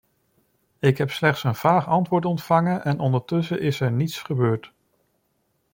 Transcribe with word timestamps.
Ik 0.79 0.97
heb 0.97 1.11
slechts 1.11 1.43
een 1.43 1.55
vaag 1.55 1.87
antwoord 1.87 2.25
ontvangen 2.25 2.83
en 2.83 2.99
ondertussen 2.99 3.61
is 3.61 3.79
er 3.79 3.91
niets 3.91 4.21
gebeurd. 4.21 4.73